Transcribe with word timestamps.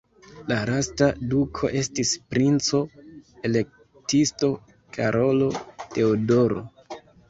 La 0.51 0.55
lasta 0.69 1.09
duko 1.33 1.69
estis 1.81 2.15
princo-elektisto 2.33 4.53
Karolo 5.01 5.55
Teodoro. 5.97 6.69